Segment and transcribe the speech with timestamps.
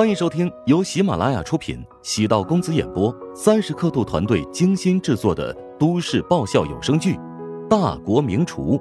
[0.00, 7.16] 欢迎收听由喜马拉雅出品、喜道公子演播、三十刻度团队精心制作的都市爆笑有声剧
[7.68, 8.78] 《大国名厨》，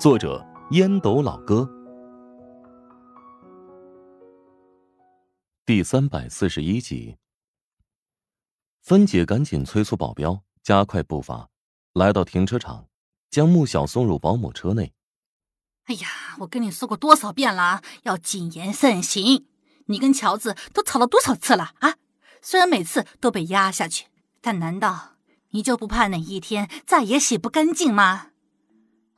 [0.00, 1.68] 作者烟斗老哥，
[5.66, 7.18] 第三百四十一集。
[8.80, 11.50] 芬姐赶紧催促保镖加快步伐，
[11.92, 12.86] 来到停车场，
[13.28, 14.94] 将穆小送入保姆车内。
[15.84, 19.44] 哎呀，我跟你说过多少遍了，要谨言慎行。
[19.86, 21.94] 你跟乔治都吵了多少次了啊？
[22.42, 24.06] 虽然每次都被压下去，
[24.40, 25.14] 但难道
[25.50, 28.28] 你就不怕哪一天再也洗不干净吗？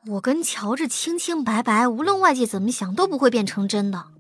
[0.07, 4.13] 我跟乔治清清白白，无论外界怎么想，都不会变成真的。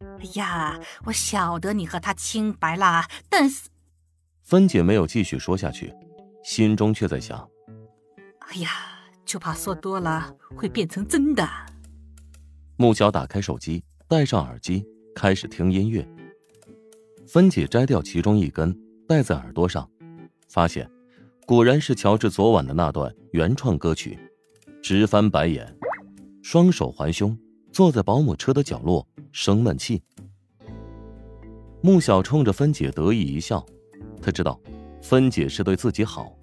[0.00, 3.68] 哎呀，我晓得你和他清白啦，但是
[4.42, 5.94] 芬姐没有继续说下去，
[6.42, 7.48] 心中却在想：
[8.40, 8.70] 哎呀，
[9.24, 11.48] 就怕说多了会变成真的。
[12.76, 14.84] 穆小打开手机，戴上耳机。
[15.14, 16.06] 开始听音乐，
[17.24, 18.76] 芬姐摘掉其中一根
[19.06, 19.88] 戴在耳朵上，
[20.48, 20.90] 发现
[21.46, 24.18] 果然是乔治昨晚的那段原创歌曲，
[24.82, 25.72] 直翻白眼，
[26.42, 27.38] 双手环胸，
[27.70, 30.02] 坐在保姆车的角落生闷气。
[31.80, 33.64] 穆小冲着芬姐得意一笑，
[34.20, 34.60] 他知道
[35.00, 36.36] 芬姐是对自己好，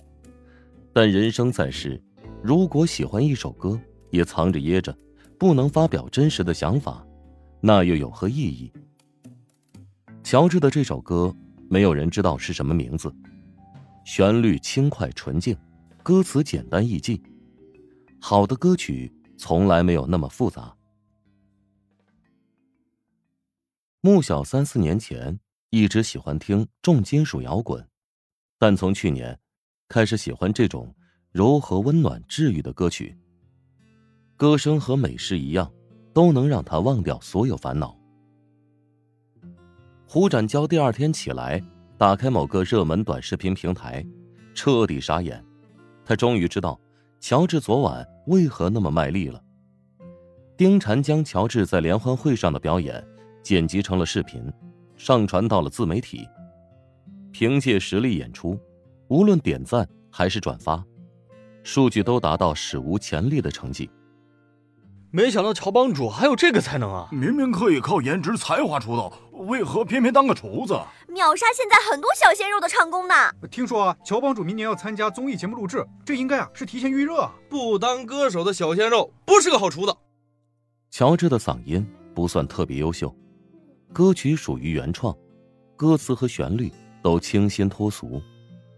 [0.94, 2.02] 但人生在世，
[2.42, 3.77] 如果喜欢一首歌
[4.11, 4.95] 也藏着掖着，
[5.38, 7.05] 不能发表真实的想法。
[7.64, 8.73] 那又有何意义？
[10.23, 11.36] 乔治的这首歌，
[11.70, 13.14] 没有人知道是什么名字。
[14.04, 15.56] 旋律轻快纯净，
[16.02, 17.22] 歌词简单易记。
[18.20, 20.76] 好的歌曲从来没有那么复杂。
[24.02, 25.39] 穆小三四年前
[25.70, 27.88] 一直喜欢听重金属摇滚，
[28.58, 29.39] 但从去年
[29.88, 30.95] 开始喜欢这种
[31.32, 33.16] 柔和温暖、治愈的歌曲。
[34.36, 35.72] 歌声和美食一样。
[36.14, 37.98] 都能让他忘掉所有烦恼。
[40.06, 41.62] 胡展娇第二天起来，
[41.98, 44.06] 打开某个热门短视频平台，
[44.54, 45.44] 彻底傻眼。
[46.04, 46.80] 他终于知道
[47.20, 49.42] 乔治昨晚为何那么卖力了。
[50.58, 53.02] 丁婵将乔治在联欢会上的表演
[53.42, 54.52] 剪辑成了视频，
[54.98, 56.27] 上传到了自媒体。
[57.32, 58.60] 凭借实力演出，
[59.08, 60.83] 无论点赞还是转发，
[61.64, 63.89] 数据都达到史无前例的成绩。
[65.14, 67.10] 没想到乔帮主还有这个才能啊！
[67.11, 70.73] 明明可以靠颜值才华出道，为何偏偏当个厨子？
[71.10, 73.14] 秒杀现在很多小鲜肉的唱功呢。
[73.52, 77.33] 听说啊，乔帮主明年要参加综艺节目录制，这应该啊是提前预热啊。
[77.50, 79.94] 不当歌手的小鲜肉不是个好厨子。
[80.89, 81.86] 乔治的嗓音
[82.16, 83.14] 不算特别优秀，
[83.92, 85.14] 歌曲属于原创，
[85.76, 86.71] 歌词和旋律
[87.04, 88.21] 都清新脱俗，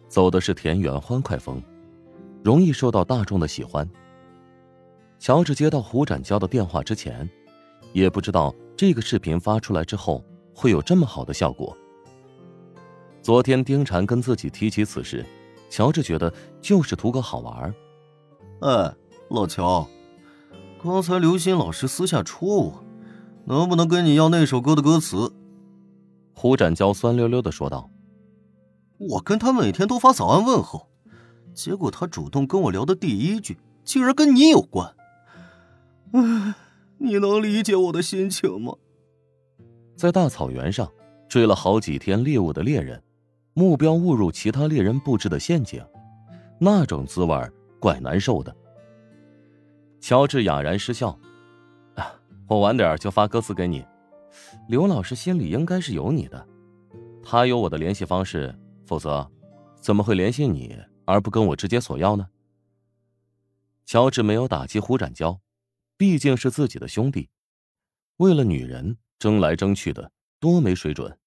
[0.09, 1.61] 走的是田园欢快风，
[2.43, 3.87] 容易受到大众的喜欢。
[5.23, 7.29] 乔治接到胡展娇的电话之前，
[7.93, 10.21] 也不知道这个视频发出来之后
[10.53, 11.73] 会有这么好的效果。
[13.21, 15.25] 昨天丁婵跟自己提起此事，
[15.69, 17.73] 乔治觉得就是图个好玩。
[18.63, 18.93] 哎，
[19.29, 19.87] 老乔，
[20.83, 22.83] 刚才刘鑫老师私下戳我，
[23.45, 25.31] 能不能跟你要那首歌的歌词？
[26.33, 27.89] 胡展娇酸溜溜的说道
[28.99, 30.89] ：“我跟他每天都发早安问候，
[31.53, 34.93] 结果他主动跟我聊的第一句，竟然跟你有关。”
[36.99, 38.73] 你能理解我的心情吗？
[39.95, 40.91] 在大草原上
[41.27, 43.01] 追了好几天猎物的猎人，
[43.53, 45.83] 目标误入其他猎人布置的陷阱，
[46.59, 47.35] 那种滋味
[47.79, 48.55] 怪难受的。
[49.99, 51.17] 乔治哑然失笑
[51.95, 52.13] ：“啊，
[52.47, 53.83] 我晚点就发歌词给你。
[54.67, 56.47] 刘老师心里应该是有你的，
[57.23, 58.53] 他有我的联系方式，
[58.85, 59.27] 否则
[59.81, 62.27] 怎么会联系你而不跟我直接索要呢？”
[63.85, 65.39] 乔治没有打击胡展娇。
[65.97, 67.29] 毕竟是自己的兄弟，
[68.17, 71.19] 为了女人争来争去的，多没水准。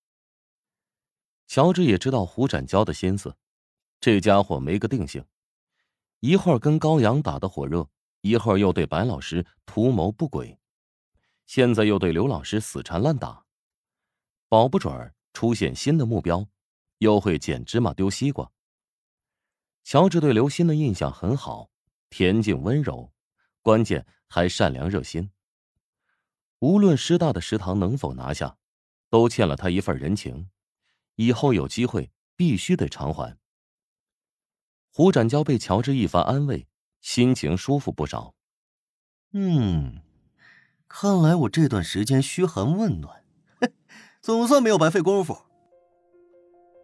[1.47, 3.37] 乔治也知道胡展娇的心思，
[4.01, 5.25] 这家伙没个定性，
[6.21, 7.89] 一会儿跟高阳打得火热，
[8.21, 10.59] 一会儿又对白老师图谋不轨，
[11.47, 13.45] 现在又对刘老师死缠烂打，
[14.49, 16.47] 保不准出现新的目标，
[16.99, 18.51] 又会捡芝麻丢西瓜。
[19.85, 21.71] 乔治对刘鑫的印象很好，
[22.11, 23.13] 恬静温柔，
[23.63, 24.05] 关键。
[24.29, 25.31] 还善良热心。
[26.61, 28.57] 无论师大的食堂能否拿下，
[29.11, 30.49] 都欠了他一份人情，
[31.17, 33.37] 以后有机会必须得偿还。
[34.91, 36.67] 胡展娇被乔治一番安慰，
[37.03, 38.35] 心情舒服不少。
[39.33, 40.01] 嗯，
[40.89, 43.23] 看来我这段时间嘘寒问暖，
[44.23, 45.37] 总算没有白费功夫。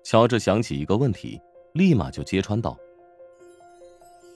[0.04, 1.40] 乔治想起一个问题，
[1.72, 2.76] 立马就揭穿道：“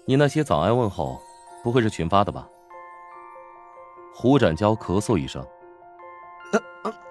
[0.08, 1.20] 你那些早安问候，
[1.62, 2.49] 不会是群发的吧？”
[4.18, 5.46] 胡展娇咳嗽一声：“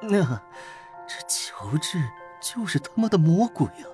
[0.01, 0.41] 那
[1.07, 2.03] 这乔治
[2.41, 3.85] 就是他妈的魔鬼啊！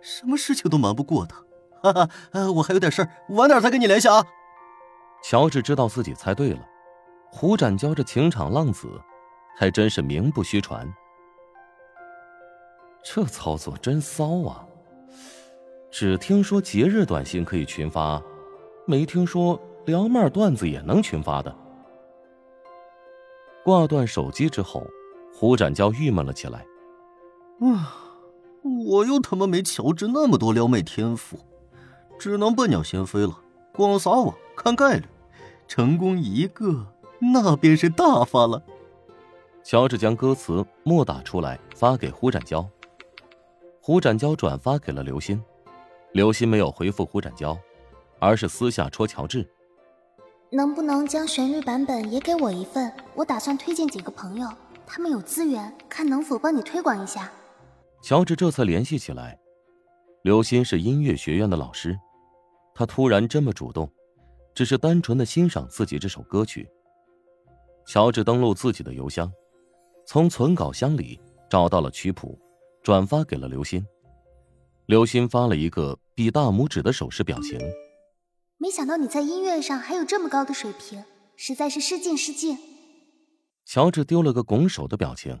[0.00, 1.42] 什么事情都瞒不过他。
[1.82, 4.24] 哈哈，呃，我还有点事儿，晚点再跟你联系啊。
[5.24, 6.60] 乔治知道自己猜对了，
[7.32, 8.88] 胡展娇这情场浪子，
[9.56, 10.88] 还真是名不虚传。
[13.02, 14.64] 这操作真骚啊！
[15.90, 18.22] 只听说节日短信可以群发，
[18.86, 21.52] 没听说撩妹段子也能群发的。
[23.66, 24.86] 挂断手机之后，
[25.34, 26.64] 胡展娇郁闷了起来。
[27.58, 27.96] 啊，
[28.86, 31.36] 我又他妈没乔治那么多撩妹天赋，
[32.16, 33.36] 只能笨鸟先飞了，
[33.74, 35.04] 光撒网看概率，
[35.66, 36.86] 成功一个
[37.18, 38.62] 那便是大发了。
[39.64, 42.64] 乔治将歌词默打出来发给胡展娇，
[43.80, 45.42] 胡展娇转发给了刘鑫。
[46.12, 47.58] 刘鑫没有回复胡展娇，
[48.20, 49.44] 而是私下戳乔治
[50.50, 52.92] ：“能不能将旋律版本也给我一份？
[53.14, 54.48] 我打算推荐几个朋友，
[54.86, 57.30] 他们有资源，看能否帮你推广一下。”
[58.02, 59.38] 乔治这才联系起来。
[60.22, 61.98] 刘鑫是音乐学院的老师，
[62.74, 63.90] 他突然这么主动，
[64.54, 66.68] 只是单纯的欣赏自己这首歌曲。
[67.86, 69.30] 乔治登录自己的邮箱，
[70.06, 72.38] 从存稿箱里找到了曲谱，
[72.82, 73.84] 转发给了刘鑫。
[74.86, 75.98] 刘鑫发了一个。
[76.16, 77.60] 比大拇指的手势表情。
[78.58, 81.04] 没想到你在音乐上还有这么高的水平，
[81.36, 82.58] 实在是失敬失敬。
[83.66, 85.40] 乔治丢了个拱手的表情。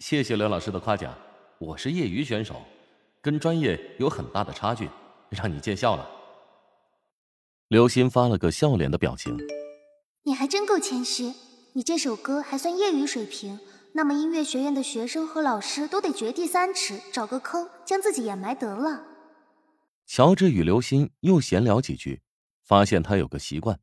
[0.00, 1.16] 谢谢刘老师的夸奖，
[1.58, 2.62] 我是业余选手，
[3.22, 4.90] 跟专业有很大的差距，
[5.30, 6.06] 让你见笑了。
[7.68, 9.38] 刘鑫发了个笑脸的表情。
[10.24, 11.32] 你还真够谦虚，
[11.72, 13.58] 你这首歌还算业余水平，
[13.94, 19.06] 那么音乐学院的学生和老师都得掘地三尺，找个坑将自己掩埋得了。
[20.12, 22.20] 乔治与刘鑫又闲聊几句，
[22.64, 23.78] 发现他有个习惯，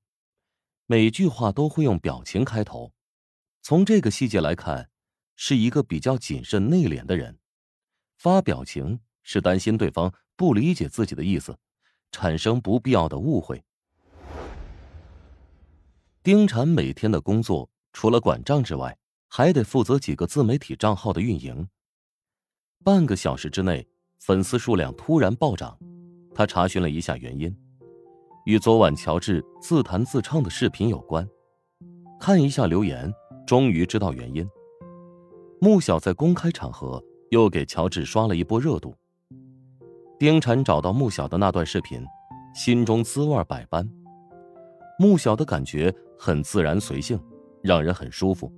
[0.86, 2.92] 每句话都会用表情开头。
[3.62, 4.90] 从这个细节来看，
[5.38, 7.40] 是一个比较谨慎内敛的人。
[8.18, 11.58] 发表情是担心对方不理解自己的意思，
[12.12, 13.64] 产生不必要的误会。
[16.22, 18.98] 丁婵每天的工作除了管账之外，
[19.30, 21.70] 还得负责几个自媒体账号的运营。
[22.84, 23.88] 半个小时之内，
[24.20, 25.80] 粉丝数量突然暴涨。
[26.38, 27.52] 他查询了一下原因，
[28.46, 31.28] 与昨晚乔治自弹自唱的视频有关。
[32.20, 33.12] 看一下留言，
[33.48, 34.48] 终于知道原因。
[35.60, 38.94] 穆小在公开场合又给乔治刷了一波热度。
[40.20, 42.06] 丁婵找到穆小的那段视频，
[42.54, 43.90] 心中滋味百般。
[45.00, 47.20] 穆小的感觉很自然随性，
[47.64, 48.54] 让人很舒服。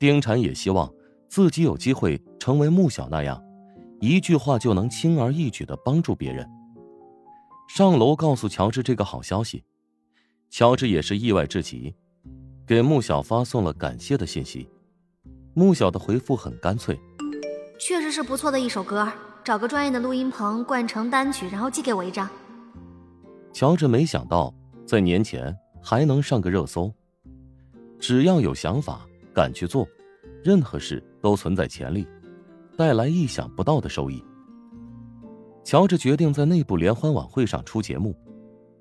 [0.00, 0.92] 丁婵也希望
[1.28, 3.40] 自己有机会成为穆小那样，
[4.00, 6.44] 一句话就能轻而易举的帮助别人。
[7.74, 9.64] 上楼告诉乔治这个好消息，
[10.50, 11.94] 乔治也是意外至极，
[12.66, 14.68] 给穆小发送了感谢的信息。
[15.54, 17.00] 穆小的回复很干脆，
[17.80, 19.10] 确实是不错的一首歌，
[19.42, 22.28] 找个专业的录音棚灌成单曲，然后寄给我一张。
[23.54, 24.54] 乔治没想到
[24.86, 26.92] 在年前还能上个热搜，
[27.98, 29.00] 只要有想法，
[29.34, 29.88] 敢去做，
[30.44, 32.06] 任何事都存在潜力，
[32.76, 34.22] 带来意想不到的收益。
[35.64, 38.14] 乔治决定在内部联欢晚会上出节目，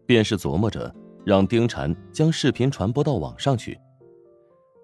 [0.06, 0.94] 便是琢磨着
[1.25, 3.80] 让丁婵将视频传播到网上去。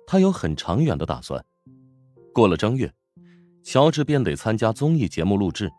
[0.06, 1.44] 他有很长远的打算。
[2.34, 2.92] 过了正月，
[3.64, 5.70] 乔治便得参加综艺节目录制，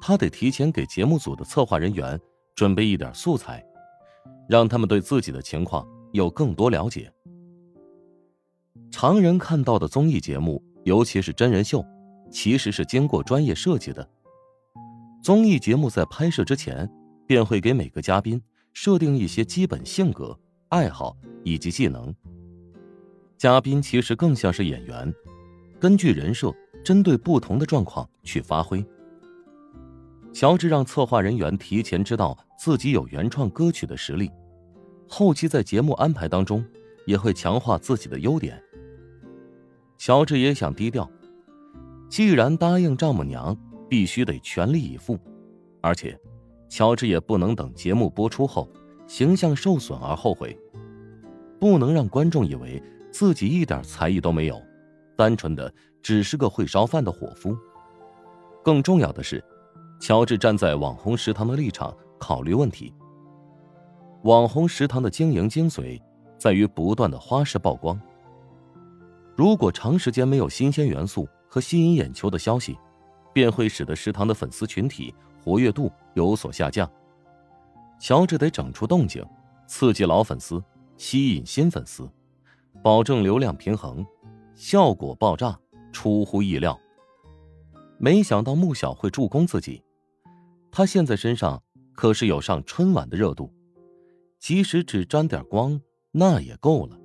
[0.00, 2.20] 他得提前给节目组的策划人员
[2.54, 3.64] 准备一点素材，
[4.48, 7.10] 让他们对自己的情况有更多了解。
[8.90, 11.84] 常人看到的综艺节目，尤其是真人秀，
[12.30, 14.06] 其实是经过专业设计的。
[15.26, 16.88] 综艺节目在拍摄之前，
[17.26, 18.40] 便会给每个嘉宾
[18.72, 22.14] 设定一些基本性格、爱好以及技能。
[23.36, 25.12] 嘉宾其实更像是演员，
[25.80, 26.54] 根据人设，
[26.84, 28.86] 针对不同的状况去发挥。
[30.32, 34.30] 乔治让策划人员提前知道自己有原创歌曲的实力，
[35.08, 36.64] 后期在节目安排当中
[37.04, 38.62] 也会强化自己的优点。
[39.98, 41.10] 乔治也想低调，
[42.08, 43.58] 既然答应丈母娘。
[43.88, 45.18] 必须得全力以赴，
[45.80, 46.18] 而且，
[46.68, 48.68] 乔治也不能等节目播出后
[49.06, 50.58] 形象受损而后悔，
[51.60, 54.60] 不能让观众以为自己一点才艺都没有，
[55.16, 57.56] 单纯的只是个会烧饭的伙夫。
[58.64, 59.42] 更重要的是，
[60.00, 62.92] 乔治站在网红食堂的立场考虑问题。
[64.24, 66.00] 网红食堂的经营精髓
[66.36, 68.00] 在于不断的花式曝光，
[69.36, 72.76] 如果长时间没有新鲜元素和吸引眼球的消息。
[73.36, 75.14] 便会使得食堂的粉丝群体
[75.44, 76.90] 活跃度有所下降。
[78.00, 79.22] 乔治得整出动静，
[79.66, 80.64] 刺激老粉丝，
[80.96, 82.08] 吸引新粉丝，
[82.82, 84.02] 保证流量平衡，
[84.54, 85.54] 效果爆炸，
[85.92, 86.80] 出乎意料。
[87.98, 89.82] 没想到穆小会助攻自己，
[90.72, 91.62] 他现在身上
[91.92, 93.52] 可是有上春晚的热度，
[94.38, 95.78] 即使只沾点光，
[96.10, 96.98] 那也够了。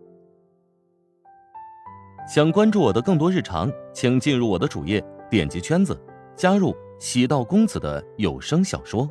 [2.25, 6.01] 想关注我的更多日常，请进入我的主页，点击圈子，
[6.35, 9.09] 加入喜道公子的有声小说。